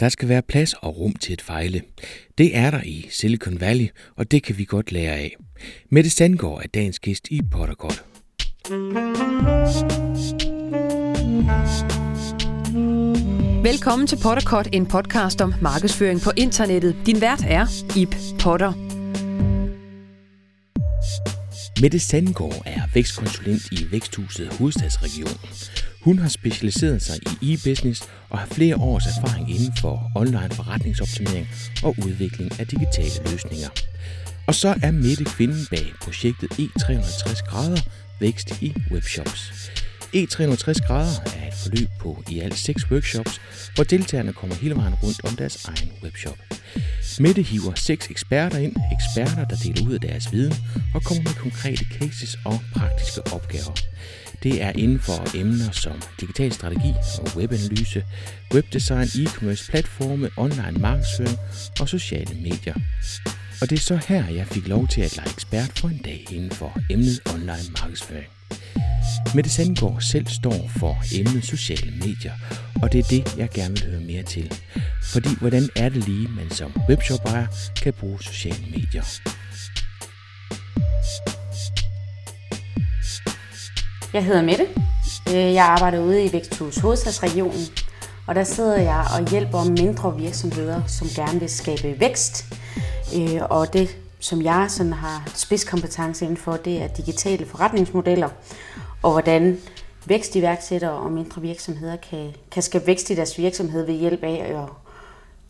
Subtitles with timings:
[0.00, 1.82] Der skal være plads og rum til at fejle.
[2.38, 5.36] Det er der i Silicon Valley, og det kan vi godt lære af.
[5.90, 8.04] Mette Sandgaard er dagens gæst i Potterkort.
[13.62, 16.96] Velkommen til Potterkort, en podcast om markedsføring på internettet.
[17.06, 17.66] Din vært er
[17.96, 18.72] Ip Potter.
[21.80, 25.38] Mette Sandgaard er vækstkonsulent i Væksthuset Hovedstadsregionen.
[26.04, 31.48] Hun har specialiseret sig i e-business og har flere års erfaring inden for online forretningsoptimering
[31.82, 33.68] og udvikling af digitale løsninger.
[34.46, 37.80] Og så er Mette kvinden bag projektet E360 grader
[38.20, 39.52] vækst i webshops.
[40.16, 43.40] E360 grader er et forløb på i alt seks workshops,
[43.74, 46.38] hvor deltagerne kommer hele vejen rundt om deres egen webshop.
[47.20, 50.54] Mette hiver seks eksperter ind, eksperter, der deler ud af deres viden
[50.94, 53.74] og kommer med konkrete cases og praktiske opgaver.
[54.42, 58.04] Det er inden for emner som digital strategi og webanalyse,
[58.54, 61.38] webdesign, e-commerce, platforme, online markedsføring
[61.80, 62.74] og sociale medier.
[63.60, 66.26] Og det er så her, jeg fik lov til at lege ekspert for en dag
[66.30, 68.26] inden for emnet online markedsføring.
[69.34, 72.32] Mette Sandgaard selv står for emnet sociale medier,
[72.82, 74.52] og det er det, jeg gerne vil høre mere til.
[75.02, 77.46] Fordi hvordan er det lige, man som webshop-ejer
[77.82, 79.20] kan bruge sociale medier?
[84.14, 84.66] Jeg hedder Mette.
[85.28, 87.66] Øh, jeg arbejder ude i Væksthus Hovedstadsregionen,
[88.26, 92.44] og der sidder jeg og hjælper mindre virksomheder, som gerne vil skabe vækst.
[93.16, 98.28] Øh, og det, som jeg sådan har spidskompetence inden for, det er digitale forretningsmodeller,
[99.02, 99.58] og hvordan
[100.06, 104.70] vækstiværksættere og mindre virksomheder kan, kan skabe vækst i deres virksomhed ved hjælp af og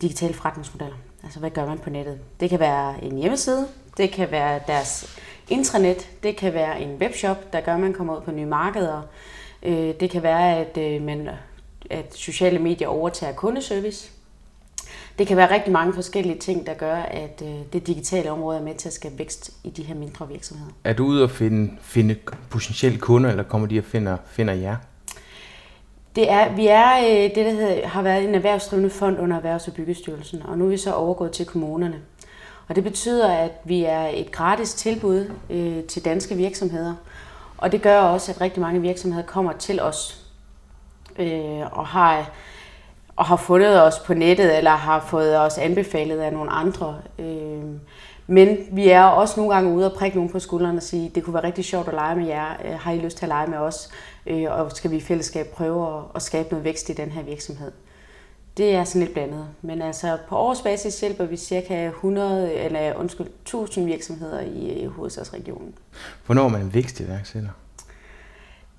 [0.01, 0.97] digitale forretningsmodeller.
[1.23, 2.19] Altså, hvad gør man på nettet?
[2.39, 7.53] Det kan være en hjemmeside, det kan være deres intranet, det kan være en webshop,
[7.53, 9.01] der gør, at man kommer ud på nye markeder.
[9.63, 11.29] Øh, det kan være, at, øh, man,
[11.89, 14.11] at sociale medier overtager kundeservice.
[15.19, 18.63] Det kan være rigtig mange forskellige ting, der gør, at øh, det digitale område er
[18.63, 20.71] med til at skabe vækst i de her mindre virksomheder.
[20.83, 22.15] Er du ude og finde, finde
[22.49, 24.75] potentielle kunder, eller kommer de og finder, finder jer?
[26.15, 29.73] Det er, vi er det, der hedder, har været en erhvervsdrivende fond under Erhvervs- og
[29.73, 31.95] Byggestyrelsen, og nu er vi så overgået til kommunerne.
[32.67, 36.93] Og det betyder, at vi er et gratis tilbud øh, til danske virksomheder.
[37.57, 40.25] Og det gør også, at rigtig mange virksomheder kommer til os
[41.19, 42.31] øh, og har
[43.15, 46.97] og har fundet os på nettet, eller har fået os anbefalet af nogle andre.
[47.19, 47.63] Øh,
[48.27, 51.23] men vi er også nogle gange ude og prikke nogen på skulderen og sige, det
[51.23, 52.49] kunne være rigtig sjovt at lege med jer.
[52.65, 53.89] Øh, har I lyst til at lege med os?
[54.27, 57.71] Øh, og skal vi i fællesskab prøve at skabe noget vækst i den her virksomhed?
[58.57, 59.47] Det er sådan lidt blandet.
[59.61, 65.73] Men altså på årsbasis hjælper vi cirka 100, eller undskyld, 1000 virksomheder i, hovedstadsregionen.
[66.25, 67.49] Hvornår er man en vækstiværksætter?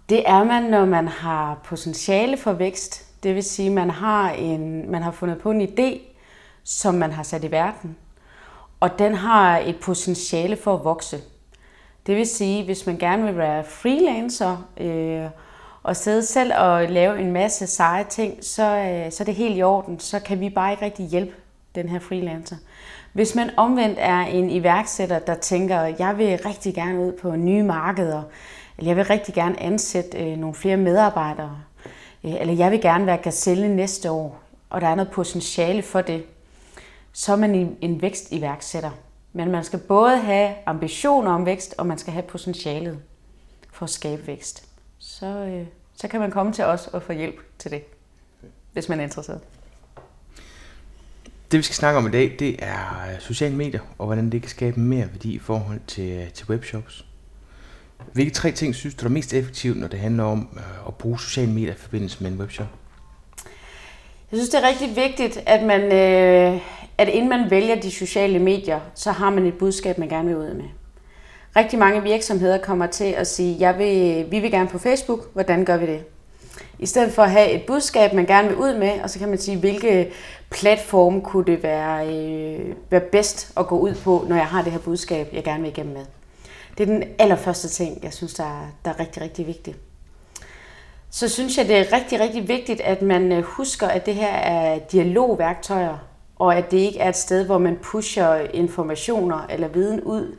[0.08, 3.22] Det er man, når man har potentiale for vækst.
[3.22, 6.00] Det vil sige, at man har, en, man har fundet på en idé,
[6.64, 7.96] som man har sat i verden.
[8.80, 11.20] Og den har et potentiale for at vokse.
[12.06, 15.26] Det vil sige, hvis man gerne vil være freelancer, øh,
[15.86, 19.58] og sidde selv og lave en masse seje ting, så, øh, så er det helt
[19.58, 20.00] i orden.
[20.00, 21.32] Så kan vi bare ikke rigtig hjælpe
[21.74, 22.56] den her freelancer.
[23.12, 27.62] Hvis man omvendt er en iværksætter, der tænker, jeg vil rigtig gerne ud på nye
[27.62, 28.22] markeder,
[28.78, 31.58] eller jeg vil rigtig gerne ansætte øh, nogle flere medarbejdere,
[32.24, 36.00] øh, eller jeg vil gerne være gazelle næste år, og der er noget potentiale for
[36.00, 36.24] det,
[37.12, 38.90] så er man en, en vækstiværksætter.
[39.32, 42.98] Men man skal både have ambitioner om vækst, og man skal have potentialet
[43.72, 44.66] for at skabe vækst.
[45.08, 47.82] Så, øh, så kan man komme til os og få hjælp til det,
[48.72, 49.40] hvis man er interesseret.
[51.50, 54.50] Det vi skal snakke om i dag, det er sociale medier, og hvordan det kan
[54.50, 57.06] skabe mere værdi i forhold til, til webshops.
[58.12, 61.20] Hvilke tre ting synes du er mest effektivt, når det handler om øh, at bruge
[61.20, 62.68] sociale medier i forbindelse med en webshop?
[64.30, 66.60] Jeg synes, det er rigtig vigtigt, at man, øh,
[66.98, 70.36] at inden man vælger de sociale medier, så har man et budskab, man gerne vil
[70.36, 70.85] ud med.
[71.56, 75.64] Rigtig mange virksomheder kommer til at sige, jeg vil, vi vil gerne på Facebook, hvordan
[75.64, 76.04] gør vi det?
[76.78, 79.28] I stedet for at have et budskab, man gerne vil ud med, og så kan
[79.28, 80.12] man sige, hvilke
[80.50, 84.72] platform kunne det være, øh, være bedst at gå ud på, når jeg har det
[84.72, 86.04] her budskab, jeg gerne vil igennem med.
[86.78, 89.76] Det er den allerførste ting, jeg synes, der er, der er rigtig, rigtig vigtigt.
[91.10, 94.34] Så synes jeg, det er rigtig, rigtig vigtigt, at man øh, husker, at det her
[94.34, 95.98] er dialogværktøjer,
[96.38, 100.36] og at det ikke er et sted, hvor man pusher informationer eller viden ud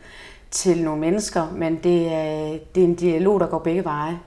[0.51, 4.19] til nogle mennesker, men det er, det er en dialog, der går begge veje.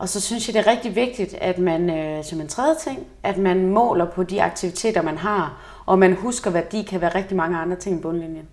[0.00, 2.98] Og så synes jeg, det er rigtig vigtigt, at man, øh, som en tredje ting,
[3.22, 7.14] at man måler på de aktiviteter, man har, og man husker, hvad de kan være
[7.14, 8.48] rigtig mange andre ting i bundlinjen.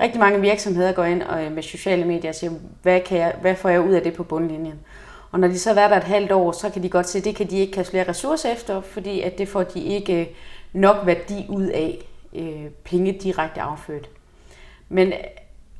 [0.00, 2.52] Rigtig mange virksomheder går ind og, øh, med sociale medier og siger,
[2.82, 4.80] hvad, kan jeg, hvad får jeg ud af det på bundlinjen?
[5.30, 7.18] Og når de så har været der et halvt år, så kan de godt se,
[7.18, 10.20] at det kan de ikke kaste flere ressourcer efter, fordi at det får de ikke
[10.20, 10.26] øh,
[10.72, 14.08] nok værdi ud af, øh, penge direkte afført.
[14.88, 15.12] Men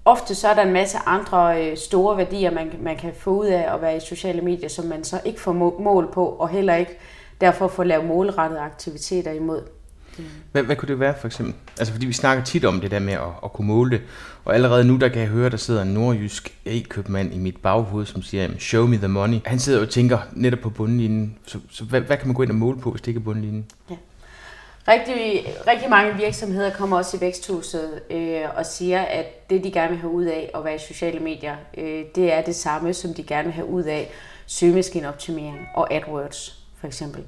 [0.05, 3.47] ofte så er der en masse andre øh, store værdier, man, man kan få ud
[3.47, 5.53] af at være i sociale medier, som man så ikke får
[5.83, 6.99] mål på, og heller ikke
[7.41, 9.63] derfor får lavet målrettede aktiviteter imod.
[10.53, 11.55] Hvad, hvad kunne det være for eksempel?
[11.79, 14.01] Altså fordi vi snakker tit om det der med at, at kunne måle det,
[14.45, 18.07] og allerede nu der kan jeg høre, der sidder en nordjysk e-købmand i mit baghoved,
[18.07, 19.39] som siger, show me the money.
[19.45, 21.39] Han sidder og tænker netop på bundlinjen.
[21.47, 23.25] Så, så hvad, hvad kan man gå ind og måle på, hvis det ikke er
[23.25, 23.67] bundlinjen?
[23.91, 23.95] Ja.
[24.89, 29.89] Rigtig, rigtig mange virksomheder kommer også i væksthuset øh, og siger, at det de gerne
[29.89, 33.15] vil have ud af at være i sociale medier, øh, det er det samme, som
[33.15, 34.11] de gerne vil have ud af
[34.47, 37.25] søgemaskineoptimering og AdWords for eksempel.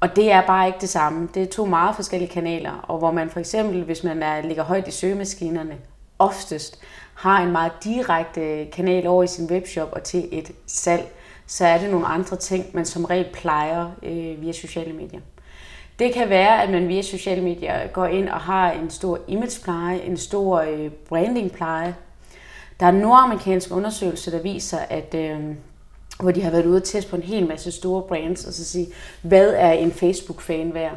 [0.00, 1.28] Og det er bare ikke det samme.
[1.34, 4.64] Det er to meget forskellige kanaler, og hvor man for eksempel, hvis man er, ligger
[4.64, 5.76] højt i søgemaskinerne,
[6.18, 6.80] oftest
[7.14, 11.12] har en meget direkte kanal over i sin webshop og til et salg,
[11.46, 15.20] så er det nogle andre ting, man som regel plejer øh, via sociale medier.
[15.98, 20.00] Det kan være, at man via sociale medier går ind og har en stor imagepleje,
[20.00, 21.94] en stor øh, brandingpleje.
[22.80, 25.40] Der er en nordamerikansk undersøgelse, der viser, at øh,
[26.20, 28.64] hvor de har været ude og teste på en hel masse store brands, og så
[28.64, 28.86] sige,
[29.22, 30.96] hvad er en Facebook-fan værd?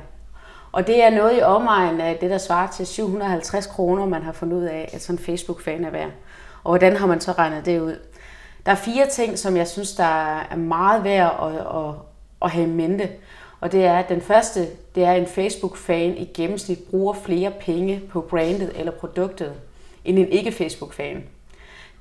[0.71, 4.31] Og det er noget i omegnen af det, der svarer til 750 kroner, man har
[4.31, 6.12] fundet ud af, at sådan en Facebook-fan er værd.
[6.63, 8.00] Og hvordan har man så regnet det ud?
[8.65, 11.95] Der er fire ting, som jeg synes, der er meget værd at, at,
[12.42, 13.09] at have i mente.
[13.62, 17.52] Og det er, at den første, det er, at en Facebook-fan i gennemsnit bruger flere
[17.60, 19.54] penge på brandet eller produktet,
[20.06, 21.24] end en ikke-Facebook-fan.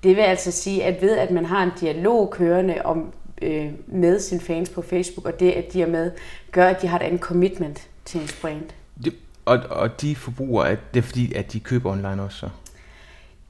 [0.02, 3.12] Det vil altså sige, at ved at man har en dialog kørende om,
[3.42, 6.10] øh, med sine fans på Facebook, og det, at de er med,
[6.52, 8.62] gør, at de har et andet commitment til ens brand.
[9.04, 9.14] Det,
[9.44, 12.48] og, og de forbrugere, det er fordi, at de køber online også så?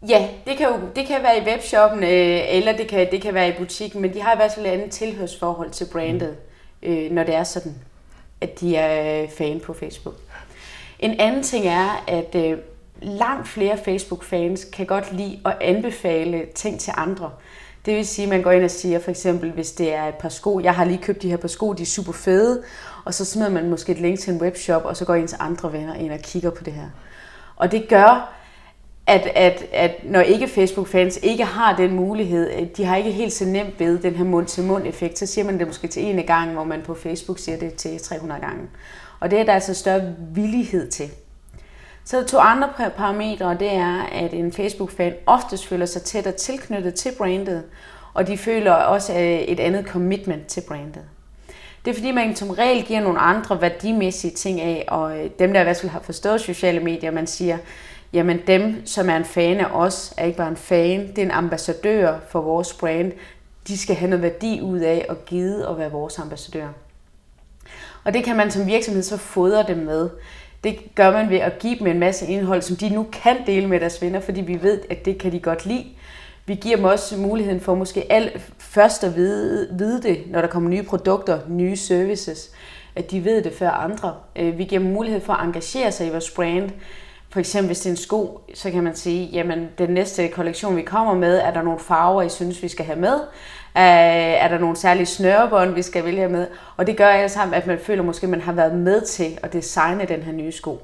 [0.09, 3.35] Ja, det kan jo det kan være i webshoppen, øh, eller det kan, det kan
[3.35, 6.37] være i butikken, men de har i hvert fald et andet tilhørsforhold til brandet,
[6.83, 6.89] mm.
[6.89, 7.75] øh, når det er sådan,
[8.41, 10.15] at de er øh, fan på Facebook.
[10.99, 12.59] En anden ting er, at øh,
[13.03, 17.31] langt flere Facebook-fans kan godt lide at anbefale ting til andre.
[17.87, 20.15] Det vil sige, at man går ind og siger, for eksempel, hvis det er et
[20.15, 22.63] par sko, jeg har lige købt de her par sko, de er super fede,
[23.05, 25.73] og så smider man måske et link til en webshop, og så går ens andre
[25.73, 26.89] venner ind og kigger på det her.
[27.57, 28.40] Og det gør,
[29.07, 33.45] at, at, at når ikke Facebook-fans ikke har den mulighed, de har ikke helt så
[33.45, 36.83] nemt ved den her mund-til-mund-effekt, så siger man det måske til en gang, hvor man
[36.83, 38.63] på Facebook siger det til 300 gange.
[39.21, 41.11] Og det er der altså større villighed til.
[42.05, 46.35] Så er der to andre parametre, det er, at en Facebook-fan oftest føler sig tættere
[46.35, 47.63] tilknyttet til brandet,
[48.15, 51.03] og de føler også øh, et andet commitment til brandet.
[51.85, 55.53] Det er fordi, man som regel giver nogle andre værdimæssige ting af, og øh, dem,
[55.53, 57.59] der i hvert fald har forstået sociale medier, man siger,
[58.13, 61.23] jamen dem, som er en fan af os, er ikke bare en fan, det er
[61.23, 63.13] en ambassadør for vores brand.
[63.69, 66.69] De skal have noget værdi ud af at give og være vores ambassadør.
[68.05, 70.11] Og det kan man som virksomhed så fodre dem med.
[70.65, 73.67] Det gør man ved at give dem en masse indhold, som de nu kan dele
[73.67, 75.87] med deres venner, fordi vi ved, at det kan de godt lide.
[76.47, 80.49] Vi giver dem også muligheden for måske al, først at vide, vide det, når der
[80.49, 82.51] kommer nye produkter, nye services,
[82.97, 84.15] at de ved det før andre.
[84.37, 86.71] Øh, vi giver dem mulighed for at engagere sig i vores brand.
[87.33, 90.77] For eksempel hvis det er en sko, så kan man sige, jamen den næste kollektion
[90.77, 93.15] vi kommer med, er der nogle farver, I synes vi skal have med?
[93.77, 93.83] Øh,
[94.45, 96.47] er der nogle særlige snørebånd, vi skal vælge med?
[96.77, 99.39] Og det gør alle sammen, at man føler måske, at man har været med til
[99.43, 100.83] at designe den her nye sko.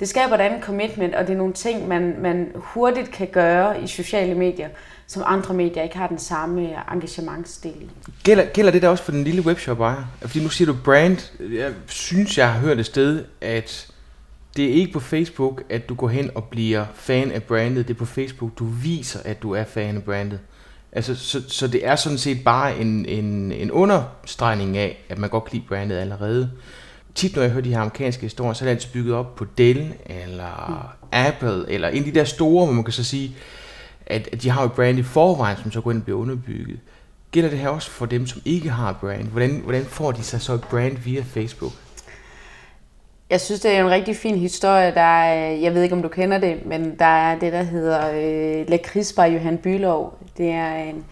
[0.00, 3.82] Det skaber et andet commitment, og det er nogle ting, man, man hurtigt kan gøre
[3.82, 4.68] i sociale medier,
[5.06, 7.90] som andre medier ikke har den samme engagementsdel i.
[8.24, 10.04] Gælder, gælder det da også for den lille webshop ejer?
[10.20, 11.32] Fordi nu siger du brand.
[11.40, 13.87] Jeg synes, jeg har hørt et sted, at
[14.58, 17.88] det er ikke på Facebook, at du går hen og bliver fan af brandet.
[17.88, 20.40] Det er på Facebook, du viser, at du er fan af brandet.
[20.92, 25.30] Altså, så, så det er sådan set bare en, en, en understregning af, at man
[25.30, 26.50] godt kan lide brandet allerede.
[27.14, 29.46] Tit når jeg hører de her amerikanske historier, så er det altid bygget op på
[29.58, 31.08] Dell, eller mm.
[31.12, 33.36] Apple, eller en af de der store, hvor man kan så sige,
[34.06, 36.78] at, at de har et brand i forvejen, som så går ind og bliver underbygget.
[37.30, 39.28] Gælder det her også for dem, som ikke har brand?
[39.28, 41.72] Hvordan, hvordan får de sig så et brand via Facebook?
[43.30, 44.94] Jeg synes, det er en rigtig fin historie.
[44.94, 48.10] Der er, jeg ved ikke, om du kender det, men der er det, der hedder
[48.14, 50.18] øh, Lakrids by Johan Bylov.
[50.36, 51.04] Det er en,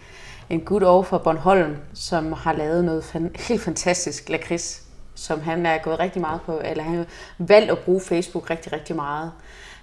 [0.49, 4.83] en gut over fra Bornholm, som har lavet noget fan, helt fantastisk lakrids,
[5.15, 7.05] som han er gået rigtig meget på, eller han har
[7.37, 9.31] valgt at bruge Facebook rigtig, rigtig meget.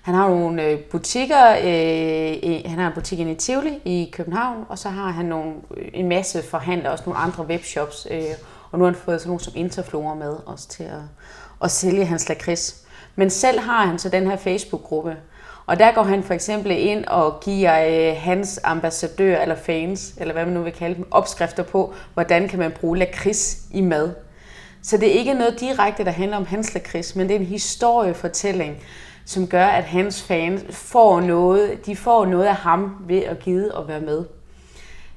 [0.03, 4.79] Han har nogle øh, butikker, øh, han har en butik i Tivoli i København, og
[4.79, 8.23] så har han nogle, øh, en masse forhandlere, også nogle andre webshops, øh,
[8.71, 11.01] og nu har han fået sådan nogle som Interflora med også til at,
[11.63, 12.77] at sælge hans lakrids.
[13.17, 15.17] Men selv har han så den her Facebook-gruppe,
[15.67, 20.33] Og der går han for eksempel ind og giver øh, hans ambassadør eller fans, eller
[20.33, 24.11] hvad man nu vil kalde dem, opskrifter på, hvordan kan man bruge lakrids i mad.
[24.83, 27.47] Så det er ikke noget direkte, der handler om hans lakrids, men det er en
[27.47, 28.77] historiefortælling,
[29.27, 33.75] som gør, at hans fans får noget, de får noget af ham ved at gide
[33.75, 34.25] og være med.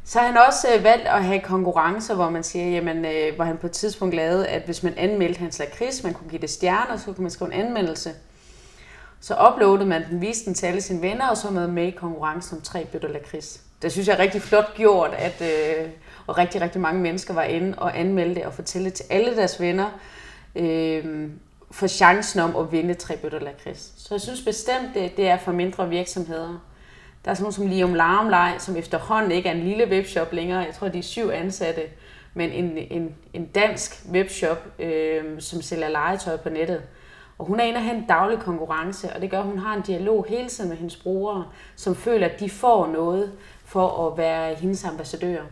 [0.07, 3.43] Så har han også øh, valgt at have konkurrencer, hvor man siger, jamen, øh, hvor
[3.43, 6.49] han på et tidspunkt lavede, at hvis man anmeldte hans lakrids, man kunne give det
[6.49, 8.13] stjerner, så kunne man skrive en anmeldelse.
[9.19, 11.91] Så uploadede man den, viste den til alle sine venner, og så med med i
[11.91, 13.61] konkurrencen om tre bøtter lakrids.
[13.81, 15.89] Det synes jeg er rigtig flot gjort, at, øh,
[16.27, 19.99] og rigtig, rigtig mange mennesker var inde og anmeldte og fortælle til alle deres venner,
[20.55, 21.29] øh,
[21.71, 23.93] for chancen om at vinde tre bøtter lakrids.
[23.97, 26.59] Så jeg synes bestemt, det, det er for mindre virksomheder.
[27.27, 30.59] Der er sådan nogle som Liam Larmlej, som efterhånden ikke er en lille webshop længere.
[30.59, 31.81] Jeg tror, de er syv ansatte,
[32.33, 36.81] men en, en, en dansk webshop, øh, som sælger legetøj på nettet.
[37.37, 39.75] Og hun er inde og have en daglig konkurrence, og det gør, at hun har
[39.75, 43.31] en dialog hele tiden med hendes brugere, som føler, at de får noget
[43.65, 45.45] for at være hendes ambassadører.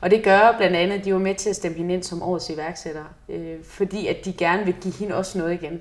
[0.00, 2.22] Og det gør blandt andet, at de var med til at stemme hende ind som
[2.22, 5.80] årets iværksætter, øh, fordi at de gerne vil give hende også noget igen.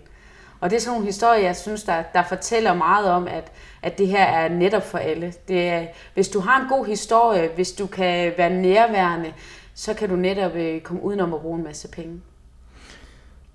[0.60, 3.52] Og det er sådan nogle historier, jeg synes, der, der fortæller meget om, at,
[3.86, 5.34] at det her er netop for alle.
[5.48, 9.34] Det er, hvis du har en god historie, hvis du kan være nærværende,
[9.74, 12.22] så kan du netop øh, komme udenom at bruge en masse penge.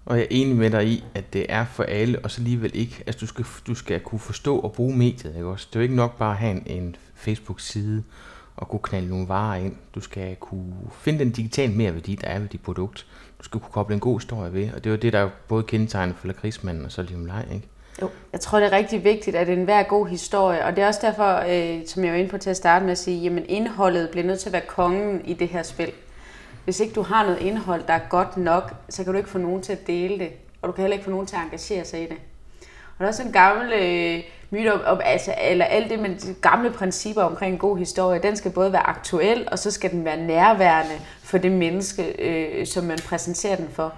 [0.06, 2.70] Og jeg er enig med dig i, at det er for alle, og så alligevel
[2.74, 3.02] ikke.
[3.06, 5.66] Altså, du skal, du skal kunne forstå og bruge mediet, ikke også?
[5.70, 8.02] Det er jo ikke nok bare at have en, en Facebook-side
[8.56, 9.76] og kunne knalde nogle varer ind.
[9.94, 13.06] Du skal kunne finde den digitale merværdi, der er ved dit produkt.
[13.38, 15.62] Du skal kunne koble en god historie ved, og det er jo det, der både
[15.62, 17.68] kendetegner for lakridsmanden og så Liam Lej, ikke?
[18.02, 20.84] Jo, jeg tror, det er rigtig vigtigt, at det er en god historie, og det
[20.84, 23.22] er også derfor, øh, som jeg var inde på til at starte med at sige,
[23.22, 25.92] jamen indholdet bliver nødt til at være kongen i det her spil.
[26.64, 29.38] Hvis ikke du har noget indhold, der er godt nok, så kan du ikke få
[29.38, 30.30] nogen til at dele det,
[30.62, 32.16] og du kan heller ikke få nogen til at engagere sig i det.
[32.60, 36.14] Og der er også en gammel øh, myte om, om altså, eller alt det med
[36.14, 39.90] de gamle principper omkring en god historie, den skal både være aktuel, og så skal
[39.90, 43.94] den være nærværende for det menneske, øh, som man præsenterer den for.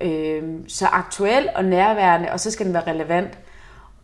[0.00, 3.38] Øh, så aktuel og nærværende, og så skal den være relevant.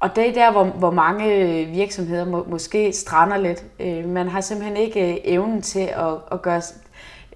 [0.00, 3.64] Og det er der, hvor, hvor mange øh, virksomheder må, måske strander lidt.
[3.80, 6.62] Øh, man har simpelthen ikke øh, evnen til at, at gøre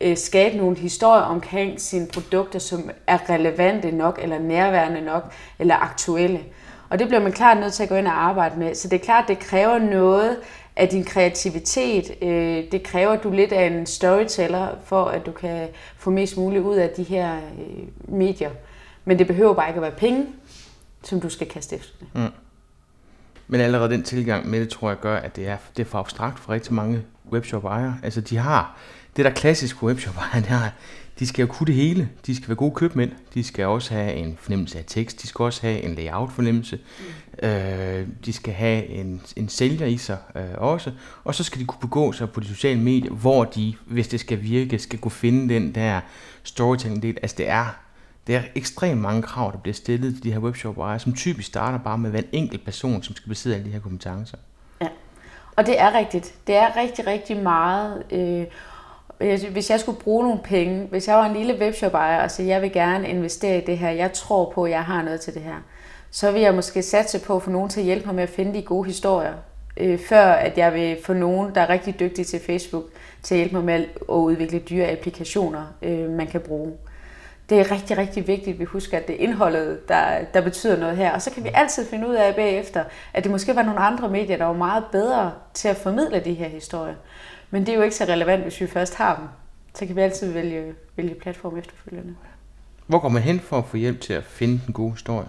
[0.00, 5.74] øh, skabe nogle historier omkring sine produkter, som er relevante nok, eller nærværende nok, eller
[5.74, 6.40] aktuelle.
[6.90, 8.74] Og det bliver man klart nødt til at gå ind og arbejde med.
[8.74, 10.36] Så det er klart, det kræver noget
[10.76, 12.22] af din kreativitet.
[12.22, 16.10] Øh, det kræver, at du er lidt af en storyteller, for at du kan få
[16.10, 18.50] mest muligt ud af de her øh, medier.
[19.04, 20.26] Men det behøver bare ikke at være penge,
[21.02, 22.08] som du skal kaste efter det.
[22.14, 22.28] Mm.
[23.48, 25.98] Men allerede den tilgang med det, tror jeg, gør, at det er, det er for
[25.98, 27.02] abstrakt for rigtig mange
[27.32, 27.96] webshop-ejere.
[28.02, 28.76] Altså, de har
[29.16, 30.70] det der klassisk på webshop, det er,
[31.18, 32.08] de skal jo kunne det hele.
[32.26, 33.12] De skal være gode købmænd.
[33.34, 35.22] De skal også have en fornemmelse af tekst.
[35.22, 36.76] De skal også have en layout-fornemmelse.
[36.76, 37.04] Mm.
[37.42, 40.92] Øh, de skal have en, en sælger i sig øh, også.
[41.24, 44.20] Og så skal de kunne begå sig på de sociale medier, hvor de, hvis det
[44.20, 46.00] skal virke, skal kunne finde den der
[46.42, 47.18] storytelling-del.
[47.22, 47.66] Altså det er,
[48.26, 51.78] det er ekstremt mange krav, der bliver stillet til de her webshop som typisk starter
[51.78, 54.36] bare med hver enkelt person, som skal besidde alle de her kompetencer.
[54.80, 54.88] Ja,
[55.56, 56.34] og det er rigtigt.
[56.46, 58.02] Det er rigtig, rigtig meget...
[58.10, 58.46] Øh,
[59.52, 62.48] hvis jeg skulle bruge nogle penge, hvis jeg var en lille webshop ejer og sige,
[62.48, 65.34] jeg vil gerne investere i det her, jeg tror på, at jeg har noget til
[65.34, 65.56] det her,
[66.14, 68.28] så vil jeg måske satse på at få nogen til at hjælpe mig med at
[68.28, 69.34] finde de gode historier,
[69.76, 72.84] øh, før at jeg vil få nogen, der er rigtig dygtige til Facebook,
[73.22, 76.72] til at hjælpe mig med at udvikle dyre applikationer, øh, man kan bruge.
[77.48, 80.78] Det er rigtig, rigtig vigtigt, at vi husker, at det er indholdet, der, der betyder
[80.78, 81.12] noget her.
[81.12, 84.08] Og så kan vi altid finde ud af bagefter, at det måske var nogle andre
[84.08, 86.94] medier, der var meget bedre til at formidle de her historier.
[87.50, 89.24] Men det er jo ikke så relevant, hvis vi først har dem.
[89.74, 92.14] Så kan vi altid vælge, vælge platform efterfølgende.
[92.86, 95.26] Hvor går man hen for at få hjælp til at finde den gode historie?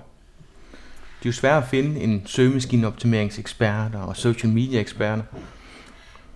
[1.24, 5.24] Det er jo svært at finde en søgemaskineoptimeringsekspert og social media eksperter.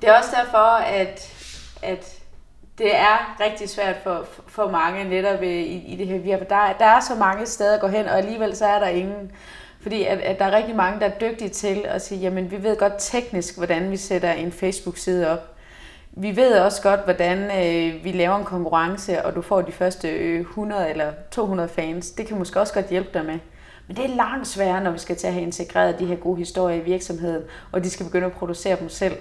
[0.02, 1.34] Det er også derfor, at,
[1.82, 2.06] at
[2.78, 6.46] det er rigtig svært for, for mange netop øh, i, i det her virke.
[6.50, 9.32] Der, der er så mange steder at gå hen, og alligevel så er der ingen.
[9.82, 12.64] Fordi at, at der er rigtig mange, der er dygtige til at sige, jamen vi
[12.64, 15.58] ved godt teknisk, hvordan vi sætter en Facebook-side op
[16.20, 20.10] vi ved også godt, hvordan øh, vi laver en konkurrence, og du får de første
[20.10, 22.12] øh, 100 eller 200 fans.
[22.12, 23.40] Det kan måske også godt hjælpe dig med.
[23.88, 26.38] Men det er langt sværere, når vi skal til at have integreret de her gode
[26.38, 29.16] historier i virksomheden, og de skal begynde at producere dem selv.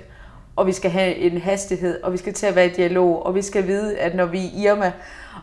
[0.56, 3.34] Og vi skal have en hastighed, og vi skal til at være i dialog, og
[3.34, 4.92] vi skal vide, at når vi er Irma,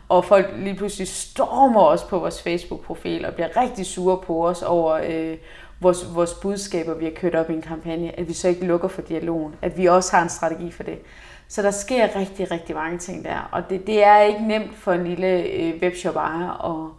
[0.09, 4.61] og folk lige pludselig stormer os på vores Facebook-profil og bliver rigtig sure på os
[4.61, 5.37] over øh,
[5.79, 8.87] vores, vores budskaber, vi har kørt op i en kampagne, at vi så ikke lukker
[8.87, 10.99] for dialogen, at vi også har en strategi for det.
[11.47, 13.49] Så der sker rigtig, rigtig mange ting der.
[13.51, 16.91] Og det, det er ikke nemt for en lille øh, webshop ejer at,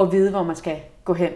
[0.00, 1.30] at vide, hvor man skal gå hen.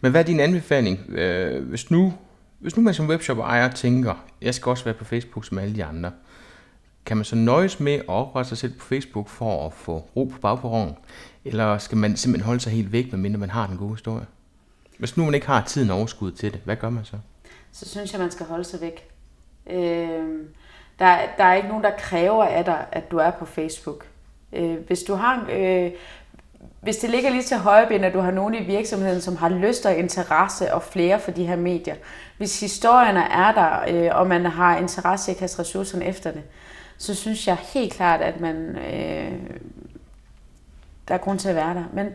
[0.00, 2.14] Men hvad er din anbefaling, øh, hvis nu
[2.58, 5.84] Hvis nu man som webshop-ejer tænker, jeg skal også være på Facebook som alle de
[5.84, 6.12] andre,
[7.06, 10.24] kan man så nøjes med at oprette sig selv på Facebook for at få ro
[10.24, 10.94] på bagperronen?
[11.44, 14.26] Eller skal man simpelthen holde sig helt væk, medmindre man har den gode historie?
[14.98, 17.16] Hvis nu man ikke har tiden og overskud til det, hvad gør man så?
[17.72, 19.08] Så synes jeg, man skal holde sig væk.
[19.70, 20.46] Øh,
[20.98, 24.06] der, der er ikke nogen, der kræver af dig, at du er på Facebook.
[24.52, 25.90] Øh, hvis du har øh,
[26.80, 29.86] hvis det ligger lige til højreben, at du har nogen i virksomheden, som har lyst
[29.86, 31.94] og interesse og flere for de her medier.
[32.36, 36.42] Hvis historierne er der, øh, og man har interesse i at kaste ressourcerne efter det,
[36.98, 39.32] så synes jeg helt klart, at man, øh,
[41.08, 41.84] der er grund til at være der.
[41.92, 42.06] Men,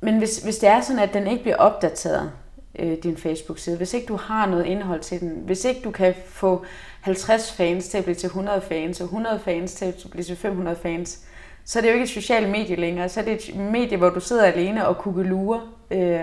[0.00, 2.32] men hvis, hvis det er sådan, at den ikke bliver opdateret,
[2.78, 6.14] øh, din Facebook-side, hvis ikke du har noget indhold til den, hvis ikke du kan
[6.26, 6.64] få
[7.00, 10.36] 50 fans til at blive til 100 fans, og 100 fans til at blive til
[10.36, 11.20] 500 fans,
[11.68, 13.08] så er det jo ikke et socialt medie længere.
[13.08, 15.60] Så er det et medie, hvor du sidder alene og kukkelurer.
[15.90, 16.20] Øh,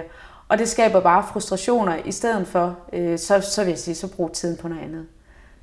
[0.47, 4.07] og det skaber bare frustrationer i stedet for, øh, så, så vil jeg sige, så
[4.07, 5.05] brug tiden på noget andet.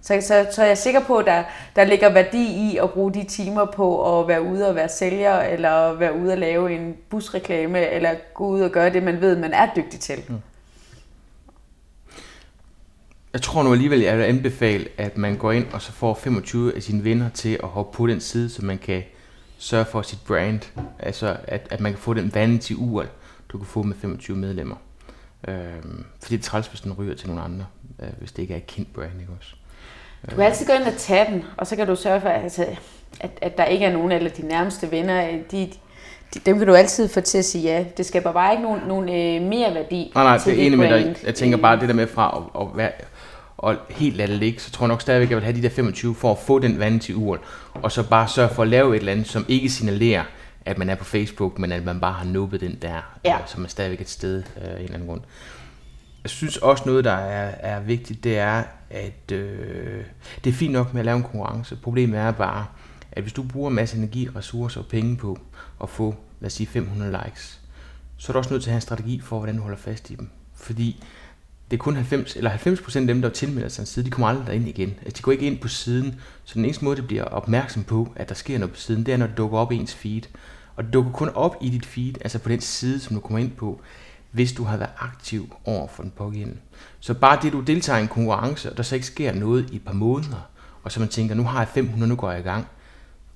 [0.00, 1.42] Så, så, så jeg er sikker på, at der,
[1.76, 5.40] der ligger værdi i at bruge de timer på at være ude og være sælger,
[5.40, 9.36] eller være ude og lave en busreklame, eller gå ud og gøre det, man ved,
[9.36, 10.18] man er dygtig til.
[10.28, 10.34] Mm.
[13.32, 16.76] Jeg tror nu alligevel, jeg vil anbefale, at man går ind og så får 25
[16.76, 19.02] af sine venner til at hoppe på den side, så man kan
[19.62, 20.60] sørge for sit brand.
[20.98, 23.04] Altså, at, at man kan få den vanity ur,
[23.48, 24.76] du kan få med 25 medlemmer.
[25.48, 27.66] Øhm, fordi det er træls, hvis den ryger til nogle andre,
[28.02, 29.54] øh, hvis det ikke er et kendt brand, ikke også?
[30.30, 32.66] Du kan altid gå ind og tage den, og så kan du sørge for, altså,
[33.20, 35.28] at, at der ikke er nogen af de nærmeste venner.
[35.50, 35.70] De,
[36.34, 37.84] de, dem kan du altid få til at sige ja.
[37.96, 40.88] Det skaber bare ikke nogen, nogen øh, mere værdi Nej, nej, det er enig med
[40.88, 41.16] dig.
[41.26, 42.90] Jeg tænker bare det der med fra at, at være
[43.56, 45.62] og helt lade det ligge, så tror jeg nok stadigvæk, at jeg vil have de
[45.62, 47.40] der 25 for at få den vand til uren,
[47.74, 50.24] og så bare sørge for at lave et eller andet, som ikke signalerer,
[50.64, 53.34] at man er på Facebook, men at man bare har nubbet den der, ja.
[53.34, 55.20] øh, så man stadigvæk er et sted øh, en eller anden grund.
[56.22, 60.04] Jeg synes også noget, der er, er vigtigt, det er, at øh,
[60.44, 61.76] det er fint nok med at lave en konkurrence.
[61.76, 62.66] Problemet er bare,
[63.12, 65.38] at hvis du bruger en masse energi, ressourcer og penge på
[65.82, 67.60] at få, lad os sige, 500 likes,
[68.16, 70.10] så er du også nødt til at have en strategi for, hvordan du holder fast
[70.10, 70.30] i dem.
[70.54, 71.04] Fordi
[71.72, 74.28] det er kun 90, eller 90% af dem, der tilmelder sig en side, de kommer
[74.28, 74.94] aldrig derind igen.
[75.04, 76.20] Altså, de går ikke ind på siden.
[76.44, 79.14] Så den eneste måde, det bliver opmærksom på, at der sker noget på siden, det
[79.14, 80.22] er, når det dukker op i ens feed.
[80.76, 83.38] Og det dukker kun op i dit feed, altså på den side, som du kommer
[83.38, 83.80] ind på,
[84.30, 86.58] hvis du har været aktiv over for den pågældende.
[87.00, 89.76] Så bare det, du deltager i en konkurrence, og der så ikke sker noget i
[89.76, 90.48] et par måneder,
[90.82, 92.66] og så man tænker, nu har jeg 500, nu går jeg i gang.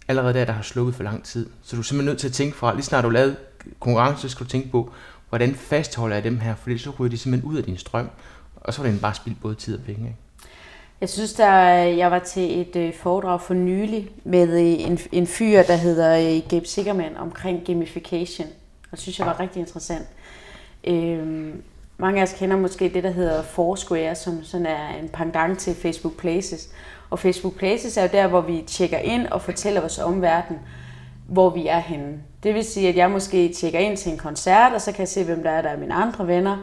[0.09, 1.49] Allerede der, der har slukket for lang tid.
[1.63, 3.37] Så du er simpelthen nødt til at tænke fra, lige snart du lavede
[3.81, 4.93] konkurrence, så skal du tænke på,
[5.29, 8.11] hvordan fastholder jeg dem her, for så ryger de simpelthen ud af din strøm,
[8.67, 10.03] og så var det bare spildt både tid og penge.
[10.07, 10.17] Ikke?
[11.01, 15.27] Jeg synes, der, jeg var til et øh, foredrag for nylig med øh, en, en
[15.27, 18.49] fyr, der hedder øh, Gabe Sigerman omkring gamification.
[18.83, 20.07] Og det synes jeg var rigtig interessant.
[20.85, 21.63] Øhm,
[21.99, 25.75] mange af os kender måske det, der hedder Foursquare, som sådan er en pendant til
[25.75, 26.69] Facebook Places.
[27.11, 30.59] Og Facebook Places er jo der, hvor vi tjekker ind og fortæller vores omverden,
[31.29, 32.21] hvor vi er henne.
[32.43, 35.09] Det vil sige, at jeg måske tjekker ind til en koncert, og så kan jeg
[35.09, 36.57] se, hvem der er, der er mine andre venner.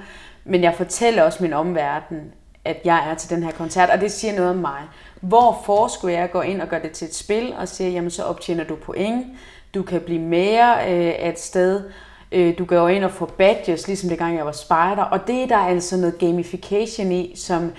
[0.46, 2.34] Men jeg fortæller også min omverden,
[2.66, 4.82] at jeg er til den her koncert, og det siger noget om mig.
[5.22, 8.24] Hvorfor skulle jeg gå ind og gøre det til et spil, og sige, jamen så
[8.24, 9.28] optjener du point,
[9.74, 11.84] du kan blive mere øh, af et sted,
[12.32, 15.44] øh, du går ind og får badges, ligesom det gang jeg var spider, og det
[15.44, 17.72] er der altså noget gamification i, som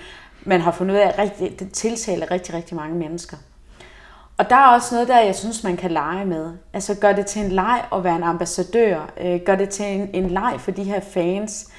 [0.43, 3.37] man har fundet ud af, rigtig, det tiltaler rigtig, rigtig mange mennesker.
[4.37, 6.53] Og der er også noget der, jeg synes, man kan lege med.
[6.73, 9.11] Altså gør det til en leg at være en ambassadør.
[9.21, 11.71] Øh, gør det til en, en leg for de her fans.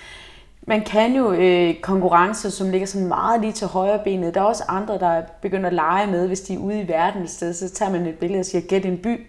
[0.69, 4.35] Man kan jo øh, konkurrencer, som ligger sådan meget lige til højre benet.
[4.35, 7.23] Der er også andre, der begynder at lege med, hvis de er ude i verden
[7.23, 7.55] et sted.
[7.55, 9.27] Så tager man et billede og siger, gæt en by.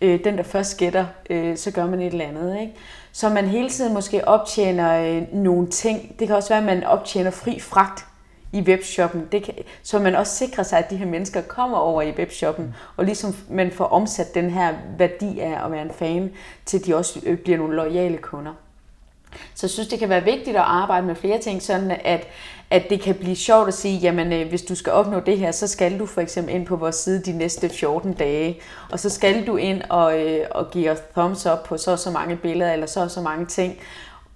[0.00, 2.60] Øh, den, der først gætter, øh, så gør man et eller andet.
[2.60, 2.74] Ikke?
[3.12, 6.18] Så man hele tiden måske optjener øh, nogle ting.
[6.18, 8.06] Det kan også være, at man optjener fri fragt
[8.52, 12.02] i webshoppen, det kan, så man også sikrer sig, at de her mennesker kommer over
[12.02, 16.30] i webshoppen, og ligesom man får omsat den her værdi af at være en fan,
[16.64, 18.52] til de også øh, bliver nogle loyale kunder.
[19.54, 22.26] Så jeg synes, det kan være vigtigt at arbejde med flere ting, sådan at,
[22.70, 25.52] at det kan blive sjovt at sige, jamen øh, hvis du skal opnå det her,
[25.52, 29.10] så skal du for eksempel ind på vores side de næste 14 dage, og så
[29.10, 32.36] skal du ind og, øh, og give os thumbs up på så og så mange
[32.36, 33.78] billeder, eller så og så mange ting.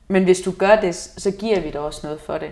[0.08, 2.50] Men hvis du gør det, så giver vi dig også noget for det.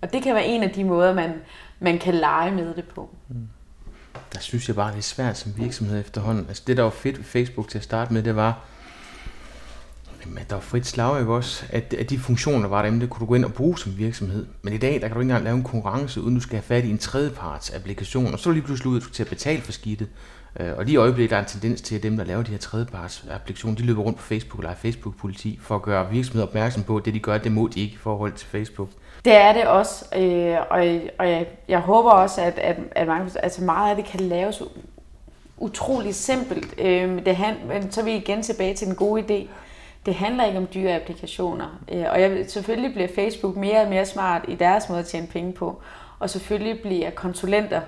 [0.00, 1.32] Og det kan være en af de måder, man,
[1.80, 3.10] man kan lege med det på.
[3.28, 3.48] Mm.
[4.32, 6.46] Der synes jeg bare, det er svært som virksomhed efterhånden.
[6.48, 8.64] Altså det, der var fedt ved Facebook til at starte med, det var,
[10.26, 11.64] Jamen, der var frit slag, ikke også?
[11.70, 13.98] At, at de funktioner, der var derinde, det kunne du gå ind og bruge som
[13.98, 14.46] virksomhed.
[14.62, 16.62] Men i dag, der kan du ikke engang lave en konkurrence, uden du skal have
[16.62, 19.62] fat i en tredjeparts applikation, og så er du lige pludselig ud til at betale
[19.62, 20.08] for skidtet.
[20.60, 22.50] Øh, og lige i øjeblikket der er en tendens til, at dem, der laver de
[22.50, 26.82] her tredjeparts applikationer, de løber rundt på Facebook eller Facebook-politi for at gøre virksomheder opmærksom
[26.82, 28.88] på, at det de gør, det må de ikke i forhold til Facebook.
[29.24, 33.30] Det er det også, øh, og, og jeg, jeg håber også, at, at, at mange,
[33.42, 34.62] altså meget af det kan laves
[35.58, 36.74] utrolig simpelt.
[36.78, 39.48] Øh, det han, men så er vi igen tilbage til den gode idé.
[40.06, 41.80] Det handler ikke om dyre applikationer.
[41.92, 45.26] Øh, og jeg, selvfølgelig bliver Facebook mere og mere smart i deres måde at tjene
[45.26, 45.82] penge på.
[46.18, 47.80] Og selvfølgelig bliver konsulenter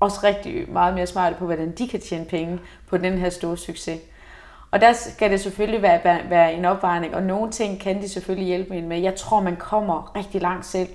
[0.00, 3.56] også rigtig meget mere smarte på, hvordan de kan tjene penge på den her store
[3.56, 4.00] succes.
[4.70, 8.46] Og der skal det selvfølgelig være, være en opvejning, og nogle ting kan de selvfølgelig
[8.46, 8.98] hjælpe en med.
[8.98, 10.88] Jeg tror, man kommer rigtig langt selv.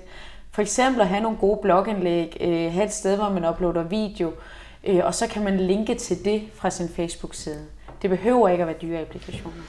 [0.52, 4.32] For eksempel at have nogle gode blogindlæg, øh, have et sted, hvor man uploader video,
[4.84, 7.66] øh, og så kan man linke til det fra sin Facebook-side.
[8.02, 9.62] Det behøver ikke at være dyre applikationer.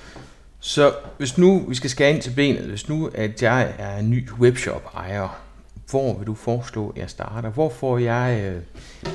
[0.64, 4.10] Så hvis nu vi skal skære ind til benet, hvis nu at jeg er en
[4.10, 5.42] ny webshop-ejer,
[5.90, 7.50] hvor vil du foreslå, at jeg starter?
[7.50, 8.62] Hvor får jeg øh,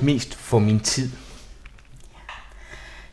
[0.02, 1.10] mest for min tid?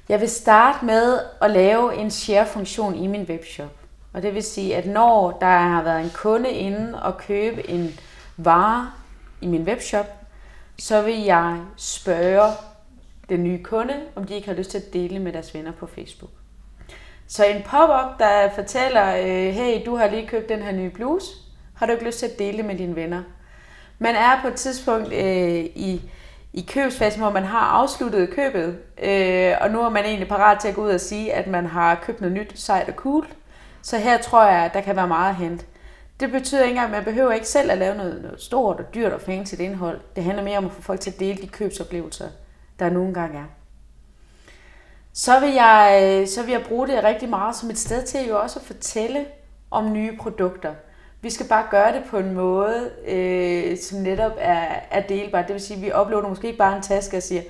[0.10, 3.76] Jeg vil starte med at lave en share-funktion i min webshop.
[4.14, 8.00] Og det vil sige, at når der har været en kunde inde og købe en
[8.38, 8.92] vare
[9.42, 10.06] i min webshop,
[10.80, 12.54] så vil jeg spørge
[13.30, 15.88] den nye kunde, om de ikke har lyst til at dele med deres venner på
[15.88, 16.32] Facebook.
[17.34, 21.28] Så en pop-up, der fortæller, øh, hey, du har lige købt den her nye bluse,
[21.76, 23.24] har du ikke lyst til at dele med dine venner?
[24.00, 26.02] Man er på et tidspunkt øh, i,
[26.54, 30.68] i købsfasen, hvor man har afsluttet købet, øh, og nu er man egentlig parat til
[30.68, 33.28] at gå ud og sige, at man har købt noget nyt, sejt og cool.
[33.82, 35.66] Så her tror jeg, at der kan være meget at hente.
[36.20, 38.94] Det betyder ikke engang, at man behøver ikke selv at lave noget, noget stort og
[38.94, 40.00] dyrt og fancy indhold.
[40.16, 42.28] Det handler mere om at få folk til at dele de købsoplevelser,
[42.80, 43.63] der nogle gange er.
[45.14, 48.28] Så vil, jeg, øh, så vil jeg bruge det rigtig meget som et sted til
[48.28, 49.26] jo også at fortælle
[49.72, 50.74] om nye produkter.
[51.22, 55.42] Vi skal bare gøre det på en måde, øh, som netop er, er delbar.
[55.42, 57.42] Det vil sige, at vi uploader måske ikke bare en taske og siger,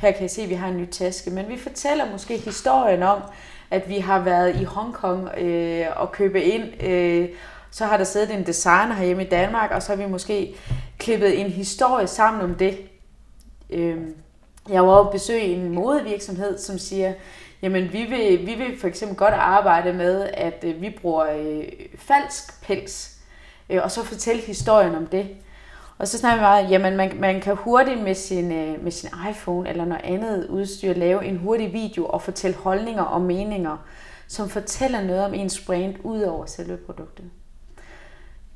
[0.00, 3.02] her kan I se, at vi har en ny taske, men vi fortæller måske historien
[3.02, 3.22] om,
[3.70, 6.82] at vi har været i Hongkong øh, og købe ind.
[6.82, 7.28] Øh,
[7.70, 10.54] så har der siddet en designer herhjemme i Danmark, og så har vi måske
[10.98, 12.78] klippet en historie sammen om det.
[13.70, 13.96] Øh,
[14.70, 17.12] jeg var oppe i en modevirksomhed, som siger,
[17.62, 21.64] jamen vi vil, vi vil for eksempel godt arbejde med, at øh, vi bruger øh,
[21.98, 23.16] falsk pels
[23.70, 25.28] øh, og så fortælle historien om det.
[25.98, 29.10] Og så snakker vi meget, jamen man, man kan hurtigt med sin, øh, med sin
[29.30, 33.76] iPhone eller noget andet udstyr lave en hurtig video og fortælle holdninger og meninger,
[34.28, 37.30] som fortæller noget om ens brand ud over selve produktet.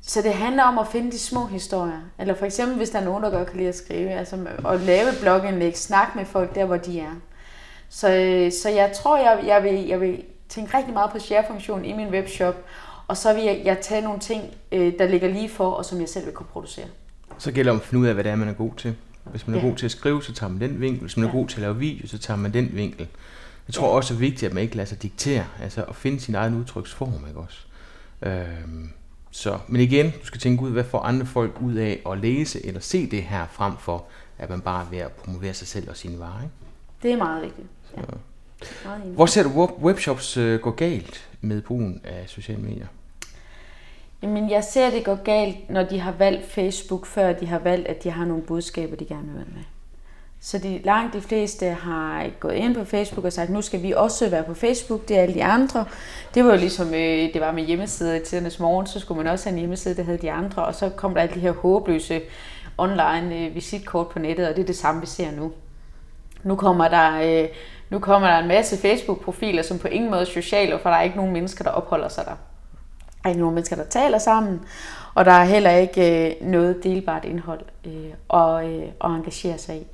[0.01, 2.01] Så det handler om at finde de små historier.
[2.19, 4.79] Eller for eksempel, hvis der er nogen, der godt kan lide at skrive, altså at
[4.79, 7.15] lave blogindlæg, snakke med folk der, hvor de er.
[7.89, 11.85] Så, øh, så jeg tror, jeg, jeg, vil, jeg vil tænke rigtig meget på share-funktionen
[11.85, 12.55] i min webshop,
[13.07, 15.99] og så vil jeg, jeg tage nogle ting, øh, der ligger lige for, og som
[15.99, 16.85] jeg selv vil kunne producere.
[17.37, 18.95] Så gælder det om at finde ud af, hvad det er, man er god til.
[19.23, 19.67] Hvis man er ja.
[19.67, 21.01] god til at skrive, så tager man den vinkel.
[21.01, 21.37] Hvis man er ja.
[21.37, 23.07] god til at lave video, så tager man den vinkel.
[23.67, 23.95] Jeg tror ja.
[23.95, 26.55] også, det er vigtigt, at man ikke lader sig diktere, altså at finde sin egen
[26.55, 27.57] udtryksform, ikke også?
[28.21, 28.89] Øhm,
[29.31, 32.65] så, men igen, du skal tænke ud, hvad får andre folk ud af at læse
[32.65, 34.05] eller se det her, frem for
[34.37, 36.55] at man bare er ved at promovere sig selv og sine varer, ikke?
[37.03, 37.67] Det er meget vigtigt.
[37.97, 38.01] Ja.
[39.05, 42.87] Hvor ser du webshops øh, gå galt med brugen af sociale medier?
[44.23, 47.87] Jamen, jeg ser det går galt, når de har valgt Facebook, før de har valgt,
[47.87, 49.63] at de har nogle budskaber, de gerne vil med.
[50.43, 53.91] Så de, langt de fleste har gået ind på Facebook og sagt, nu skal vi
[53.91, 55.85] også være på Facebook, det er alle de andre.
[56.33, 59.31] Det var jo ligesom, øh, det var med hjemmesider i tidernes morgen, så skulle man
[59.31, 61.51] også have en hjemmeside, der havde de andre, og så kom der alle de her
[61.51, 62.21] håbløse
[62.77, 65.51] online øh, visitkort på nettet, og det er det samme, vi ser nu.
[66.43, 67.49] Nu kommer der, øh,
[67.89, 71.01] nu kommer der en masse Facebook-profiler, som på ingen måde er sociale, for der er
[71.01, 72.31] ikke nogen mennesker, der opholder sig der.
[72.31, 74.61] Der er ikke nogen mennesker, der taler sammen,
[75.15, 79.75] og der er heller ikke øh, noget delbart indhold øh, at, øh, at engagere sig
[79.75, 79.87] i.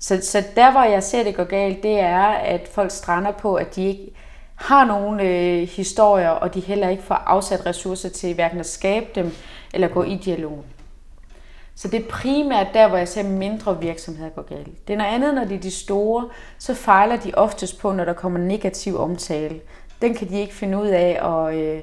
[0.00, 3.54] Så, så der, hvor jeg ser det går galt, det er, at folk strander på,
[3.54, 4.10] at de ikke
[4.54, 9.06] har nogen øh, historier, og de heller ikke får afsat ressourcer til hverken at skabe
[9.14, 9.32] dem,
[9.74, 10.64] eller gå i dialog.
[11.74, 14.88] Så det er primært der, hvor jeg ser mindre virksomheder går galt.
[14.88, 18.04] Det er noget andet, når de er de store, så fejler de oftest på, når
[18.04, 19.60] der kommer negativ omtale.
[20.02, 21.80] Den kan de ikke finde ud af at, øh,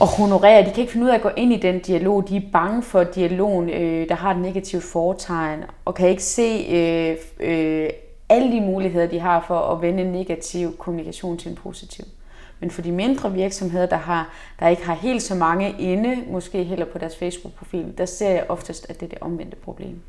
[0.00, 0.66] at honorere.
[0.66, 2.28] De kan ikke finde ud af at gå ind i den dialog.
[2.28, 6.66] De er bange for dialogen, øh, der har et negativt foretegn, og kan ikke se
[6.70, 7.90] øh, øh,
[8.28, 12.04] alle de muligheder, de har for at vende en negativ kommunikation til en positiv.
[12.60, 14.28] Men for de mindre virksomheder, der, har,
[14.60, 18.46] der ikke har helt så mange inde, måske heller på deres Facebook-profil, der ser jeg
[18.48, 20.00] oftest, at det er det omvendte problem.